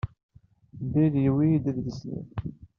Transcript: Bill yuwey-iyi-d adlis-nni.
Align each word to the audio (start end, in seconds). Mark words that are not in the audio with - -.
Bill 0.91 1.13
yuwey-iyi-d 1.23 1.65
adlis-nni. 1.71 2.21